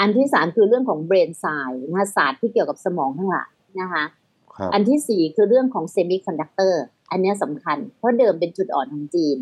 [0.00, 4.04] อันที่สามคือเรื่องของ brain science นะคะศาสตร์ที่เกี่ยวกับสมองทั้งหลายนะคะ
[4.56, 9.36] ครับอันที่สี่คือเรื่องของเซมิคอนดักเตอร์อันเนี้ยสำคัญ เพราะเดิมเป็นจุดอ่อนของจีน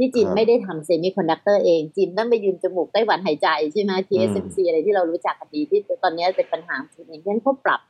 [0.00, 7.80] ที่จีนไม่ได้ทำเซมิคอนดักเตอร์เอง จีนต้องไปยืมจมูกไต้หวันหายใจใช่ไหม TSMC อะไรที่เรารู้จักกันดีที่ตอนเนี้ยเป็นปัญหาจีนเองฉะนั้นเขาปรับ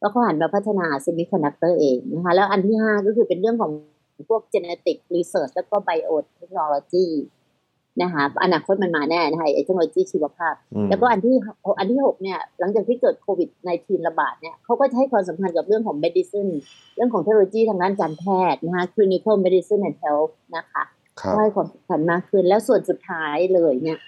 [0.00, 3.70] แล้วเขาหันมาพัฒนาเซมิคอนดักเตอร์เองนะคะแล้วอันที่ห้าก็คือเป็นเรื่องของ
[4.28, 7.06] พวก genetic research แล้วก็ biotechnology
[8.02, 11.36] นะคะอนาคตมันมาแน่นะคะไอ้เทคโนโลยีชีวภาพอืมแล้วก็อันที่
[11.78, 16.52] อันที่หกเนี่ย หลังจากที่เกิดโควิด -19 ระบาดเนี่ยเขาก็จะให้ความสำคัญกับเรื่องของ medicine
[16.96, 20.99] เรื่องของเทคโนโลยีทางด้านการแพทย์นะคะ clinical medicine and health นะคะครับก็
[21.38, 23.98] ให้ความสำคัญมากขึ้น แล้วส่วนสุดท้ายเลยเนี่ย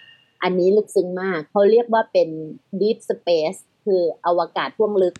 [0.42, 2.28] อันนี้ลึกซึ้งมาก เขาเรียกว่าเป็น
[2.80, 5.14] deep space คืออวกาศท่วงลึก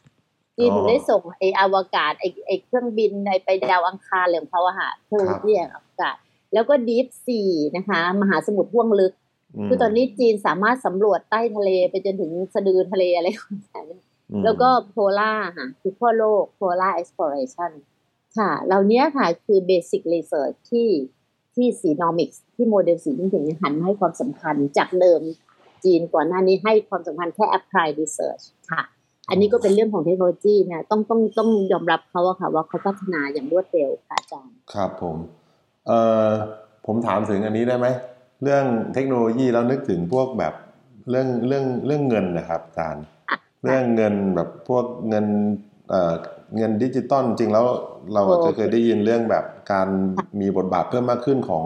[0.57, 6.17] จีนอ๋อได้ส่งไออวกาศไอไอเครื่องบินไอไปดาวอังคารอะไรของเขาอะค่ะเทคโนโลยีอวกาศ
[6.55, 9.13] แล้วก็ deep sea นะคะ มหาสมุทรท่วงลึก
[9.65, 13.81] มคือตอนนี้จีนสามารถสำรวจใต้ทะเลไปจนถึงสะดือทะเลอะไรของแต่
[14.31, 17.73] อืมแล้วก็โพล่าค่ะคือขั้วโลก polar exploration
[18.39, 20.89] ค่ะ เหล่านี้ค่ะคือ basic research ที่
[21.55, 25.21] ที่สีนอมิกส์ที่โมเดลสีจิ้นผิงเนี่ยหันมาให้ความสำคัญจากเดิม
[25.85, 28.83] จีนก่อนหน้านี้ให้ความสำคัญแค่ apply research ค่ะ
[29.29, 35.17] อันนี้ก็เป็นเรื่องของเทคโนโลยีเนี่ยต้องต้องต้องยอมรับเขาอะค่ะว่าเขาพัฒนาอย่างรวดเร็วค่ะอาจารย์ ครับผม
[35.87, 36.31] เอ่อ
[36.87, 37.87] ผมถามถึงอันนี้ได้ไหม
[38.43, 40.55] เรื่องเทคโนโลยีแล้วนึกถึงพวกแบบ
[41.11, 45.27] เรื่องเรื่องเรื่องเงินนะครับอาจารย์ค่ะเรื่องเงินแบบพวกเงิน
[46.53, 47.67] เอ่อเงินดิจิตอลจริงแล้ว
[48.15, 49.89] เราอาจจะเคยได้ยินเรื่องแบบการ
[50.41, 51.65] มีบทบาทเพิ่มมากขึ้นของ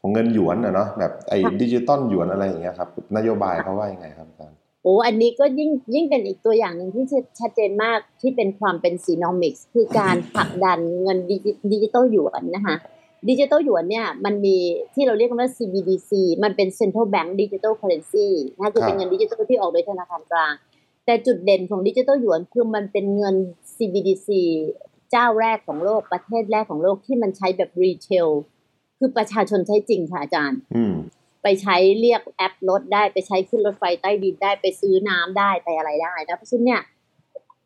[0.00, 7.04] ของเงินหยวนนะเนาะแบบไอ้ดิจิตอลหยวนอะไรอย่างเงี้ยครับนโยบายเขาว่ายังไงครับอาจารย์โอ้อันนี้ก็ยิ่งยิ่งเป็นอีกตัวอย่างหนึ่งที่
[7.40, 12.76] ชัดเจนมากที่เป็นความเป็น Xinomics คือการผลักดันเงินดิจิดิจิตอลหยวนนะคะ
[13.28, 14.56] ดิจิตอลหยวนเนี่ยมันมี
[14.94, 16.10] ที่เราเรียกกันว่า CBDC
[16.44, 20.52] มันเป็น Central Bank Digital Currency นะคือเป็นเงินดิจิตอลที่ออกโดยธนาคารกลาง
[21.06, 23.36] แต่จุดเด่นของดิจิตอลหยวนคือมันเป็นเงิน
[23.76, 24.28] CBDC
[25.10, 28.28] เจ้าแรกของโลกประเทศแรกของโลกที่มันใช้แบบ retail
[28.98, 30.94] คือประชาชนใช้จริงค่ะอาจารย์อืม
[31.42, 36.80] ไปใช้เรียกแอปรถได้ไปใช้ขึ้นรถไฟใต้ดินได้ไปซื้อน้ำได้ไปอะไรได้นะเพราะฉะนั้นเนี่ย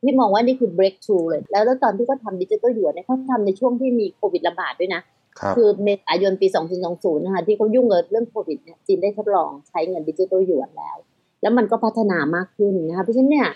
[0.02, 5.02] พี่มองว่านี่คือ breakthrough เลย แล้วแล้วตอนที่เขาทำดิจิตอลหยวนเนี่ยเขาทำในช่วงที่มีโควิดระบาดด้วยนะ
[5.38, 6.46] ครับคือเมษายนปี
[6.86, 10.96] 2020 นะคะที่เขายุ่งกับเรื่องโควิดเนี่ยจีนได้ทดลองใช้เงินดิจิตอลหยวนแล้ว
[11.42, 13.48] แล้วมันก็พัฒนามากขึ้นนะคะเพราะฉะนั้นเนี่ย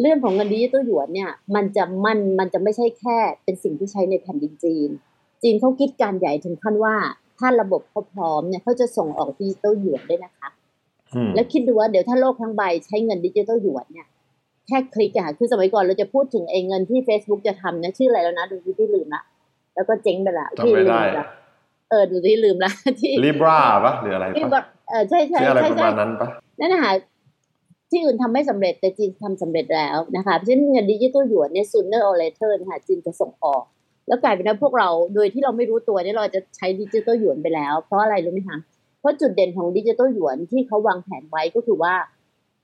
[0.00, 4.90] เรื่องของเงินดิจิตอลหยวนเนี่ยมันจะมันมันจะไม่ใช่แค่เป็นสิ่งที่ใช้ในแผ่นดินจีน
[5.42, 6.94] จีนเขาคิดการใหญ่ถึงขั้นว่า
[7.38, 10.48] ถ้าระบบเขาพร้อมเนี่ยเขาจะส่งออกดิจิตอลหยวนด้วยนะคะ
[11.14, 14.06] อืมแล้วคิดดูว่าเดี๋ยวถ้าโลกทั้งใบใช้เงินดิจิตอลหยวนเนี่ย
[14.66, 19.22] แค่คลิกอะค่ะคือสมัยก่อนเราจะพูดถึงไอ้เงินที่ Facebook จะทำเนี่ยชื่ออะไรแล้วนะดูที่ที่ลืมละ
[19.74, 21.26] แล้วก็เจ๊งไปละจำไม่ได้ที่ลืละ
[21.90, 26.28] เออดูที่ลืมละที่ลิบราปะหรืออะไรที่บปะอกเออใช่ใช่ชื่ออะไรใช่ประใช่มาณนั้นปะ
[26.60, 26.92] นั่นนะคะ
[27.90, 33.62] ที่อื่นทำไม่สำเร็จแต่จีนทำสำเร็จแล้วนะคะเพราะฉะนั้นเงินดิจิตอลหยวนเนี่ย sooner or later นะคะจีนจะส่งออก
[34.08, 38.58] แล้วกลายเป็นว่าพวกเราโดยที่เราไม่รู้ตัวเนี่ยเราจะใช้ดิจิตอลหยวนไปแล้ว เพราะอะไรรู้ไหมคะ
[39.00, 41.94] เพราะจุดเด่นของดิจิตอลหยวนที่เขาวางแผนไว้ก็คือว่า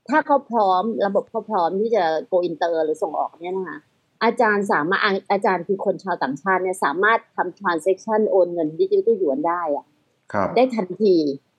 [0.09, 3.79] ถ้าเขาพร้อมระบบเขาพร้อมที่จะโกอินเตอร์หรือส่งออกเนี่ยนะคะ
[4.25, 9.87] อาจารย์สามารถอาอาจารย์คือคนชาวต่างชาติเนี่ยสามารถทำ transaction โอนเงินดิจิตอลหยวนได้อะ
[10.33, 11.52] ครับได้ทันทีอืม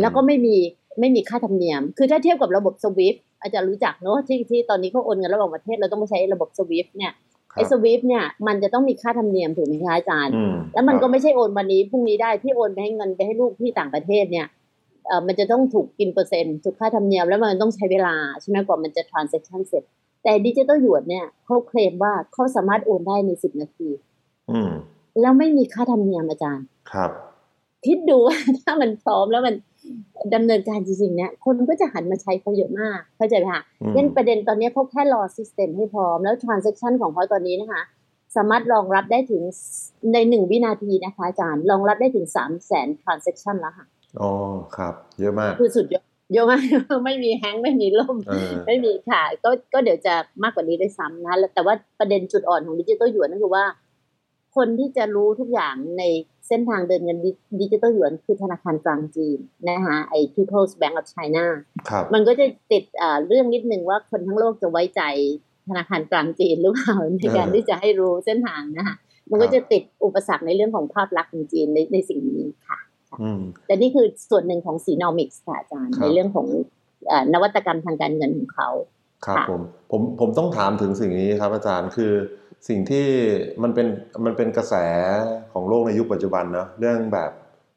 [0.00, 0.56] แล้วก็ไม่มี
[1.00, 7.12] ไม่มีค่าธรรมเนียม คือถ้าเทียบกับระบบ SWIFT อาจารย์รู้จักเนอะที่ที่ตอนนี้เขาโอนเงินระหว่างประเทศเราต้องไปใช้ระบบ SWIFT เนี่ย
[7.52, 14.46] ครัไอ้ระบบ SWIFT เนี่ยมันจะต้องมีค่าธรรมเนียมถูกไหมคะอาจารย์อืมแล้วมันคก็รับไม่ใช่โอนวันนี้พรุ่งนี้ได้ที่โอนไปให้เงินไปให้ลูกที่ต่างประเทศเนี่ย
[15.06, 19.82] เออมันจะต้องถูกกินเปอร์เซ็นต์ถูกค่าธรรมเนียมแล้วมันต้องใช้เวลาใช่ไหมกว่ามันจะ transaction เสร็จ
[20.22, 23.88] แต่ดิจิตอลหยวนเนี่ยเขาเคลมว่าเขาสามารถโอนได้ในสิบนาที
[24.50, 24.70] อืม
[25.20, 27.10] แล้วไม่มีค่าธรรมเนียมอาจารย์ครับ
[27.86, 29.54] คิดดูว่าถ้ามันพร้อมแล้วมัน
[30.34, 37.82] ดำเนินการจริงๆเนี่ยคนก็จะหันมาใช้เขาเยอะมาก เข้าใจไหมคะอืมเช่นประเด็นตอนนี้เขาแค่รอ system ให้พร้อม แล้ว transaction ของเขาตอนนี้นะคะ
[38.36, 39.42] สามารถรองรับได้ถึง
[40.12, 43.86] ในหนึ่งวินาทีนะคะอาจารย์รองรับได้ถึงสามแสน transaction แล้วค่ะ
[44.20, 44.30] อ๋อ
[44.76, 46.60] ครับ เยอะมากคือสุดยอดเยอะมาก
[47.04, 53.64] ไม่มีแฮงก์ไม่มีล่มเออไม่มีค่ะ ก็ก็เดี๋ยวจะมากกว่านี้ด้วยซ้ำนะแล้วแต่ว่าประเด็นจุดอ่อนของดิจิตอลหยวนก็คือว่า
[54.56, 56.02] คนที่จะรู้ทุกอย่างใน
[56.48, 57.18] เส้นทางเดินเงิน
[57.60, 61.44] ดิจิตอลหยวนคือธนาคารกลางจีนนะคะไอ้ People's Bank of China
[61.90, 65.02] ครับมันก็จะติดอ่าเรื่องนิดนึงว่าคนทั้งโลกจะไว้ใจ
[65.68, 68.96] ธนาคารกลางจีนหรือเปล่าในการเออที่จะให้รู้เส้นทางนะคะ
[69.30, 72.78] มันก็ครับจะติดอุปสรรคในเรื่องของภาพลักษณ์ของจีนในในสิ่งนี้ค่ะ
[73.22, 76.46] อืมแต่นี่คือส่วนหนึ่งของสีนอมิกส์ค่ะอาจารย์ครับในเรื่องของ
[77.08, 78.70] เอ่อนวัตกรรมทางการเงินของเขา
[79.26, 82.12] ครับค่ะผมผมผมต้องถามถึงสิ่งนี้ครับอาจารย์คือ
[82.68, 83.06] สิ่งที่
[83.62, 83.86] มันเป็น
[84.24, 84.74] มันเป็นกระแส
[85.52, 87.30] ของโลกในยุคปัจจุบันเนอะเรื่องแบบ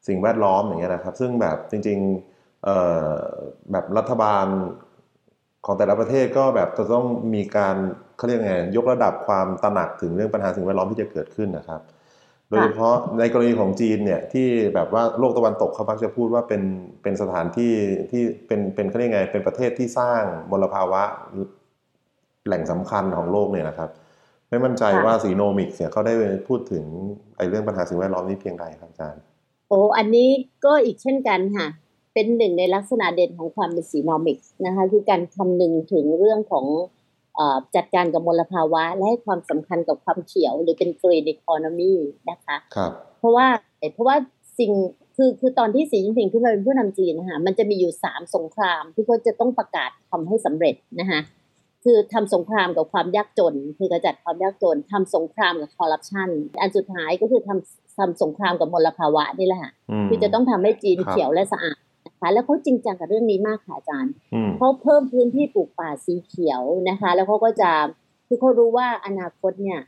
[0.08, 2.76] สิ่งแวดล้อมอย่างเงี้ยนะครับ ซึ่งแบบจริงๆเอ่
[3.08, 3.12] อ
[3.72, 4.46] แบบรัฐบาล
[5.66, 7.76] ของแต่ละประเทศก็แบบจะต้องมีการ
[8.16, 11.80] เขาเรียกไงยกระดับความตระหนักถึงเรื่องปัญหาสิ่งแวดล้อมที่จะเกิดขึ้นนะครับ
[12.48, 16.62] โดยเฉพาะในกรณีของจีนเนี่ยที่แบบว่าโลกตะวันตกเขามักจะพูดว่าเป็น
[17.02, 17.72] เป็นสถานที่
[18.10, 21.02] ที่เป็นเป็นเขาเรียกไงเป็นประเทศที่สร้างมลภาวะ
[22.46, 23.90] แหล่งสำคัญของโลกเนี่ยนะครับ
[24.52, 26.14] ไม่มั่นใจค่ะว่า Xinomics เนี่ยเขาได้
[26.48, 26.84] พูดถึง
[27.36, 29.22] ไอ้เรื่องปัญหาสิ่งแวดล้อมนี้เพียงใดครับอาจารย์
[29.68, 30.28] โอ้อันนี้
[30.64, 31.66] ก็อีกเช่นกันค่ะ
[32.14, 36.66] เป็นหนึ่งในลักษณะเด่นของความเป็น Xinomics นะคะ คือการคำนึงถึงเรื่องของ
[37.36, 41.94] เอ่อจัดการกับมลภาวะ และให้ความสำคัญกับความเขียว หรือเป็น green economy
[42.30, 43.46] นะคะครับเพราะว่า
[43.94, 44.16] เพราะว่า
[44.58, 44.72] สิ่ง
[45.16, 51.20] คือคือตอนที่สีจิ้นผิงขึ้นมาเป็นผู้นำจีนนะคะมันจะมีอยู่สามสงครามที่เขาจะต้องประกาศทำให้สำเร็จนะคะ
[51.84, 56.28] คือทำสงครามกับความยากจน คือกระจัดความยากจนทำสงครามกับคอร์รัปชัน
[56.60, 67.70] อันสุดท้ายก็คือทำทำสงครามกับมลภาวะนี่แหละค่ะอืมที่จะต้องทำให้จีนครับเขียวและสะอาดนะคะนะคะแล้วเขาจริงจังกับเรื่องนี้มากค่ะอาจารย์อืมเขาเพิ่มพื้นที่ปลูกป่าสีเขียวนะคะ แล้วเขาก็จะ
[68.26, 69.80] คือเขารู้ว่าอนาคตเนี่ย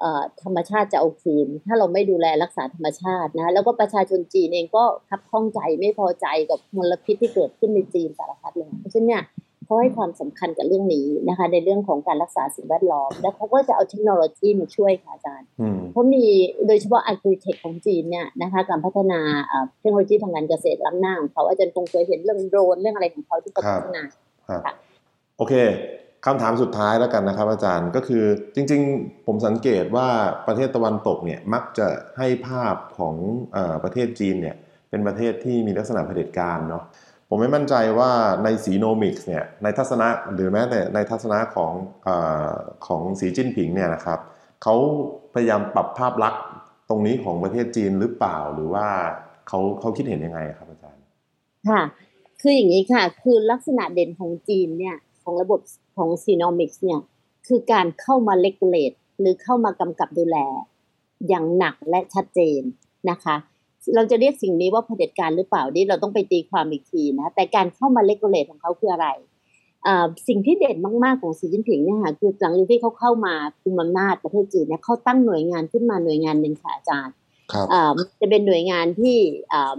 [0.00, 9.22] เอ่อธรรมชาติจะเอาคืน ถ้าเราไม่ดูแลรักษาธรรมชาตินะ แล้วก็ประชาชนจีนเองก็คับข้องใจไม่พอใจกับมลพิษที่เกิดขึ้นในจีนสารพัดเลยเพราะฉะนั้นเนี่ย
[9.70, 16.24] เขาให้ความสำคัญกับเรื่องนี้นะคะ ในเรื่องของการรักษาสิ่งแวดล้อม แล้วเขาก็จะเอาเทคโนโลยีมาช่วยค่ะอาจารย์อืมเพราะมี
[16.66, 24.02] โดยเฉพาะ agri-tech ของจีนเนี่ยนะคะการพัฒนาเอ่อเทคโนโลยีทางการเกษตรล้ำหน้าของเขาอาจารย์คงเคยเห็นเรื่องโดรนเรื่องอะไรของเขาที่เขาครับพัฒนา
[24.48, 24.74] ครับค่ะ
[25.38, 25.54] โอเค
[26.26, 30.08] คำถามสุดท้ายแล้วกันนะครับ อาจารย์ก็คือจริงๆ ผมสังเกตว่า
[30.46, 33.14] ประเทศตะวันตกเนี่ยมักจะให้ภาพของ
[33.52, 34.56] เออประเทศจีนเนี่ย
[34.90, 36.84] เป็นประเทศที่มีลักษณะเผด็จการเนาะ
[37.32, 38.10] ผมไม่มั่นใจว่า
[38.44, 41.72] ในสีโนมิกส์เนี่ยในทัศนะหรือแม้แต่ในทัศนะของ
[42.06, 42.08] อ
[42.86, 44.18] ของสีจิ้นผิงเนี่ยนะครับ
[44.62, 44.74] เขา
[45.34, 46.42] พยายามปรับภาพลักษณ์
[46.88, 48.86] ตรงนี้ของประเทศจีนหรือเปล่าหรือว่า
[49.48, 51.02] เขาเขาคิดเห็นยังไงครับอาจารย์
[51.68, 51.82] ค่ะ
[52.40, 55.60] คืออย่างนี้ค่ะ คือลักษณะเด่นของจีนเนี่ยของระบบ
[55.96, 57.00] ของซีโนมิกส์เนี่ย
[57.46, 60.36] คือการเข้ามาเลกูเลตหรือเข้ามากำกับดูแล
[61.28, 62.60] อย่างหนักและชัดเจน
[63.10, 63.36] นะคะ
[63.96, 69.08] เราจะเรียกสิ่งนี้ว่าเผด็จการหรือเปล่านี่เราต้องไปตีความอีกทีนะ แต่การเข้ามาเลกูเลตของเขาคืออะไร
[69.86, 77.14] อ่าสิ่งที่เด่นมากๆของสีจิ้นผิงเนี่ยค่ะคือหลังจากที่เขาเข้ามาคุมอำนาจประเทศจีนเนี่ยเขาตั้งหน่วยงานขึ้นมาหน่วยงานหนึ่งค่ะอาจารย์
[77.52, 79.16] ครับอ่าจะเป็นหน่วยงานที่
[79.52, 79.78] อ่า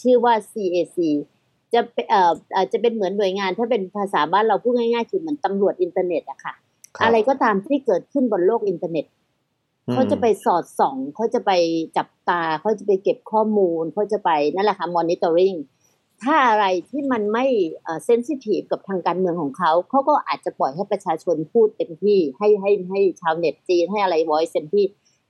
[0.00, 0.98] ชื่อว่า CAC
[1.74, 6.54] จะเป็นเอ่อเอ่อจะเป็นเหมือนหน่วยงานถ้าเป็นภาษาบ้านเราพูดง่ายๆคือเหมือนตำรวจอินเทอร์เน็ตอะค่ะ
[7.04, 9.04] อะไรก็ตามที่เกิดขึ้นบนโลกอินเทอร์เน็ต
[9.92, 11.50] เขาจะไปสอดส่องเขาจะไป
[11.96, 15.58] จับตาเขาจะไปเก็บข้อมูลเขาจะไปนั่นแหละค่ะ monitoring
[16.22, 17.46] ถ้าอะไรที่มันไม่
[18.04, 24.84] sensitive กับทางการเมืองของเขา เขาก็อาจจะปล่อยให้ประชาชนพูดเต็มที่ให้ให้ให้ชาวเน็ตจีนให้อะไร voice เต็มที่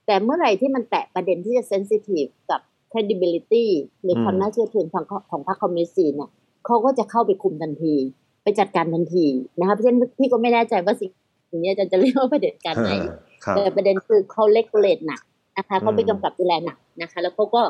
[0.05, 3.65] แต่เมื่อไหร่ที่มันแตะประเด็นที่จะ sensitive กับ credibility
[4.03, 6.29] หรือความน่าเชื่อถือของของพรรคคอมมิวนิสต์จีนเนี่ย
[6.65, 7.95] เขาก็จะเข้าไปคุมทันที
[8.43, 9.25] ไปจัดการทันที
[9.59, 11.07] นะคะเพราะฉะนั้นพี่ก็ไม่แน่ใจว่าสิ่
[11.57, 12.91] งนี้จะจะเรียกว่าประเด็นการไหน
[13.55, 15.21] แต่ประเด็นคือเขา regulate หนัก
[15.57, 17.61] นะคะเขาไปอืมกำกับดูแลหนักนะคะ แล้วเขาก็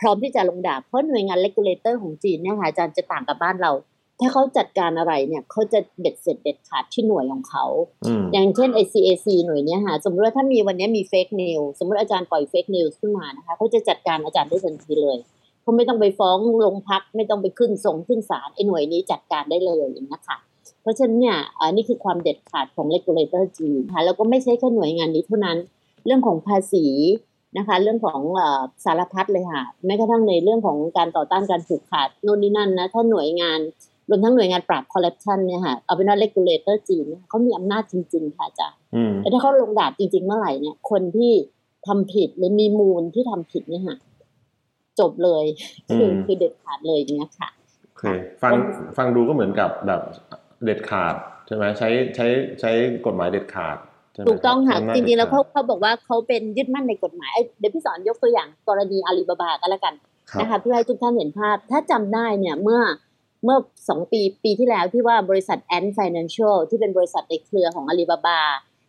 [0.00, 3.72] พร้อมที่จะลงดาบเพราะหน่วยงาน regulator ของจีนเนี่ยค่ะอาจารย์จะต่างกับบ้านเรา
[4.20, 7.64] ถ้าเขาจัดการอะไรเนี่ยเขาจะเบ็ดเสร็จเด็ดขาดที่หน่วยของเขา
[8.06, 15.18] อืมอย่างเช่น ICAC หน่วยเนี้ยค่ะสมมติว่าถ้ามีวันนี้มีเฟกนิวสมมติอาจารย์ปล่อยเฟกนิวขึ้นมานะคะเขาจะจัดการอาจารย์ได้ทันทีเลย
[15.62, 20.47] เขาไม่ต้องไปฟ้องโรงพักไม่ต้องไปขึ้นส่งขึ้นศาลไอ้หน่วยนี้จัดการได้เลยอย่างนี้ยค่ะเพ
[20.88, 25.58] ราะฉะนั้นเนี่ยอันนี้คือความเด็ดขาดของ regulator จีนค่ะแล้วก็ไม่ใช่แค่หน่วยงานนี้เท่านั้น
[26.06, 26.86] เรื่องของภาษี
[27.58, 33.58] นะคะ เรื่องของเอ่อสารพัดเลยค่ะแม้กระทั่งในเรื่องของการต่อต้านการผูกขาดโน่นนี่นั่นนะถ้าหน่วยงาน
[34.10, 41.32] รวมทั้งหน่วยงานปราบคอร์รัปชันเนี่ยค่ะเอาเป็นว่า regulator จีนเนี่ยเขามีอำนาจจริง ๆ ค่ะอาจารย์อืมแล้วถ้าเขาลงดาบจริง ๆ เมื่อไหร่เนี่ย คนที่
[41.86, 43.96] ทำผิดหรือมีมูลที่ทำผิดเนี่ยค่ะ
[45.00, 45.44] จบเลย
[45.88, 47.48] คืออืมคือเด็ดขาดเลยอย่างเงี้ยค่ะ
[47.84, 48.04] โอเค
[48.42, 48.52] ฟัง
[48.96, 50.02] ฟังดูก็เหมือนกับแบบ
[50.64, 51.14] เด็ดขาด
[51.46, 52.26] ใช่ไหมใช้ใช้
[52.60, 52.70] ใช้
[53.06, 53.76] กฎหมายเด็ดขาด
[54.12, 62.80] ใช่ไหมถูกต้องค่ะใช้อำนาจริงๆแล้วเขาด็ดขเขาบอกว่าเขาเป็นยึดมั่นในกฎหมายเอ้ยเดี๋ยวพี่สอนยกตัวอย่างกรณีอาลีบาบาก็แล้วกันาดนะคะเพื่อให้ทุกท่านเห็นภาพ ถ้าจำได้เนี่ยเมื่อ
[63.44, 68.40] เมื่อสองปีปีที่แล้วที่ว่าบริษัท Ant Financial ที่เป็นบริษัทในเครือของอาลีบาบา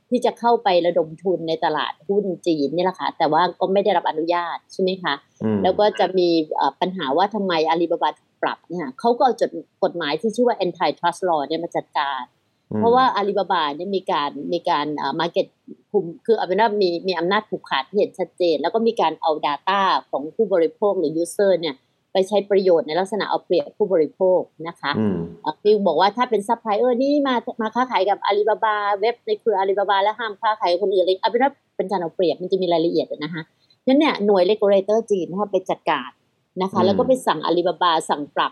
[0.10, 9.49] ที่จะเข้าไประดมทุนในตลาดหุ้นจีนนี่แหละค่ะแต่ว่าก็ไม่ได้รับอนุญาตใช่ไหมคะอืมแล้วก็จะมีเอ่อปัญหาว่าทำไมอาลีบาบาถูก ปรับเนี่ยเขาก็เอาจด
[9.84, 12.23] กฎหมายที่ชื่อว่า antitrust law เนี่ยมาจัดการ
[12.71, 15.47] อืมเพราะว่าอาลีบาบาเนี่ยมีการมีการเอ่อ market
[15.91, 21.75] คุมคือเอาเป็นว่ามีมีอำนาจผูกขาดที่เห็นชัดเจน แล้วก็มีการเอา data ของผู้บริโภคหรือ user เนี่ย
[22.13, 25.17] ไปใช้ประโยชน์ในลักษณะเอาเปรียบผู้บริโภคนะคะอืม
[25.62, 33.41] feel บอกว่าถ้าเป็นซัพพลายเออร์นี่มามาค้าขายกับอาลีบาบาเว็บในเครืออาลีบาบาแล้วห้ามค้าขายกับคนอื่นเลยเอาเป็นว่าเป็นการเอาเปรียบมันจะมีรายละเอียดอะนะคะ
[33.88, 36.10] นั้นเนี่ยหน่วย regulator จีนนะคะไปจัดการ
[36.62, 38.52] นะคะอืมแล้วก็ไปสั่งอาลีบาบาสั่งปรับ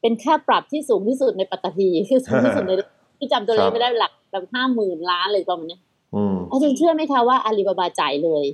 [0.00, 2.72] เป็นค่าปรับที่สูงที่สุดในปัตตภีคือสูงที่สุดใน
[3.18, 5.80] ที่จำตัวเลครัขบไม่ได้หลักแบบห้าหมื่นล้านเลยประมาณเนี้ย
[6.14, 8.44] อืมอาจารย์เชื่อไหมคะว่าอาลีบาบาจ่ายเลย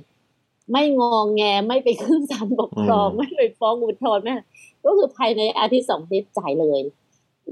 [0.71, 4.35] ไม่งองแงไม่ไปขึ้นศาลปกครองอืมไม่ไปฟ้องอุทธรณ์แม่
[4.85, 6.81] ก็คือภายในอาทิตย์สองอาทิตย์จ่ายเลย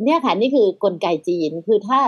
[0.04, 2.00] เนี่ยค่ะนี่คือกลไกจีนคือถ้า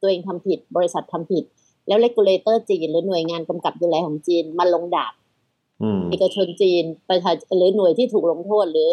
[0.00, 1.44] ตัวเองทำผิดบริษัททำผิด
[1.88, 5.21] แล้วเลกูเลเตอร์จีน หรือหน่วยงานกำกับดูแลของจีนมาลงดาบอืม
[6.10, 8.90] เอกชนจีนประชาหรือหน่วยที่ถูกลงโทษหรือ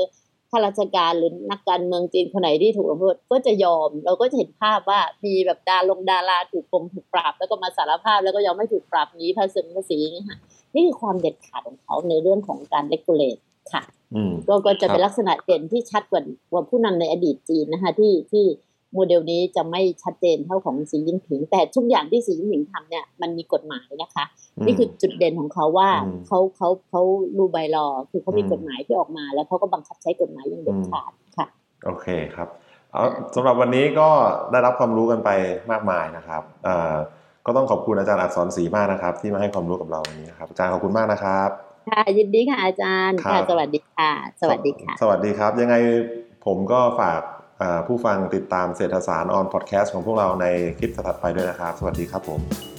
[0.51, 10.37] ข้าราชการหรือนักการเมืองจีนคนไหนที่ถูกลงโทษก็จะยอม เราก็จะเห็นภาพว่ามีแบบดาลงดาราถูกปงถูกปรับแล้วก็มาสารภาพแล้วก็ยอมไม่ถูกปรับหนี้ภาษีภาษีอย่างนี้ค่ะ
[10.73, 13.37] นี่คือความเด็ดขาดของเขาในเรื่องของการเลกูเลต
[13.73, 13.83] ค่ะ
[14.15, 16.21] อืมก็ก็จะเป็นครับลักษณะเด่นที่ชัดกว่า
[16.51, 18.45] กว่าผู้นำในอดีตจีนนะคะที่ที่
[18.93, 24.25] โมเดลนี้จะไม่ชัดเจนเท่าของสีจิ้นผิง แต่ทุกอย่างที่สีจิ้นผิงทำเนี่ยมันมีกฎหมายนะคะ
[24.65, 27.01] นี่คือจุดเด่นของเขาว่าอืมเขาเขาเขา
[27.37, 31.47] รูใบลอคือเขามีอืมกฎหมายที่ออกมา แล้วเขาก็บังคับใช้กฎหมายอย่างเด็ดขาดค่ะ
[31.85, 32.47] โอเคครับ
[32.93, 33.03] เอา
[33.35, 34.09] สำหรับวันนี้ก็
[34.51, 35.29] ได้รับความรู้กันไป
[35.71, 36.95] มากมายนะครับเอ่อ
[37.45, 41.49] ก็ต้องขอบคุณอาจารย์อักษรศรีมากนะครับ ที่มาให้ความรู้กับเราวันนี้นะครับอาจารย์ขอบคุณมากนะครับ
[41.89, 45.75] ค่ะยินดีค่ะอาจารย์ครัค่ะบสวัสดีค่ะ สวัสดีค่ะ สวัสดีครับ ยังไง
[46.45, 47.37] ผมก็ฝากเอ่อ
[47.87, 50.45] ผู้ฟังติดตามเศรษฐศาสตร์ออนพอดแคสต์ของพวกเราใน
[50.77, 52.78] คลิปถัดไปด้วยนะครับ สวัสดีครับผม